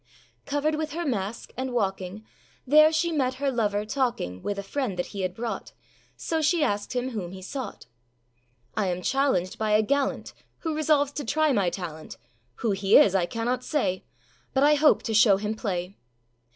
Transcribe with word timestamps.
Covered 0.47 0.73
with 0.73 0.93
her 0.93 1.05
mask, 1.05 1.53
and 1.55 1.73
walking, 1.73 2.25
There 2.65 2.91
she 2.91 3.11
met 3.11 3.35
her 3.35 3.51
lover 3.51 3.85
talking 3.85 4.41
With 4.41 4.57
a 4.57 4.63
friend 4.63 4.97
that 4.97 5.05
he 5.13 5.21
had 5.21 5.35
brought; 5.35 5.73
So 6.17 6.41
she 6.41 6.63
asked 6.63 6.93
him 6.93 7.11
whom 7.11 7.33
he 7.33 7.43
sought. 7.43 7.85
âI 8.75 8.87
am 8.91 9.03
challenged 9.03 9.59
by 9.59 9.73
a 9.73 9.83
gallant, 9.83 10.33
Who 10.61 10.73
resolves 10.75 11.11
to 11.11 11.23
try 11.23 11.51
my 11.53 11.69
talent; 11.69 12.17
Who 12.65 12.71
he 12.71 12.97
is 12.97 13.13
I 13.13 13.27
cannot 13.27 13.63
say, 13.63 14.03
But 14.55 14.63
I 14.63 14.73
hope 14.73 15.03
to 15.03 15.13
show 15.13 15.37
him 15.37 15.53
play. 15.53 15.97